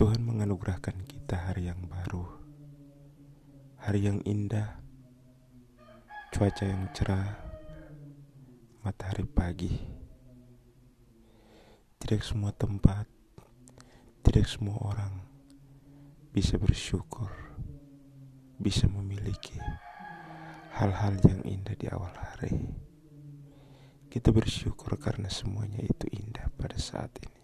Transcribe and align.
Tuhan 0.00 0.24
menganugerahkan 0.24 0.96
kita 1.04 1.52
hari 1.52 1.68
yang 1.68 1.84
baru, 1.84 2.24
hari 3.84 4.08
yang 4.08 4.24
indah, 4.24 4.80
cuaca 6.32 6.64
yang 6.64 6.88
cerah, 6.96 7.36
matahari 8.80 9.28
pagi. 9.28 9.76
Tidak 12.00 12.16
semua 12.24 12.48
tempat, 12.56 13.04
tidak 14.24 14.48
semua 14.48 14.80
orang 14.80 15.20
bisa 16.32 16.56
bersyukur, 16.56 17.28
bisa 18.56 18.88
memiliki 18.88 19.60
hal-hal 20.80 21.20
yang 21.28 21.44
indah 21.44 21.76
di 21.76 21.92
awal 21.92 22.16
hari. 22.16 22.72
Kita 24.08 24.32
bersyukur 24.32 24.96
karena 24.96 25.28
semuanya 25.28 25.84
itu 25.84 26.08
indah 26.08 26.48
pada 26.56 26.80
saat 26.80 27.12
ini. 27.20 27.39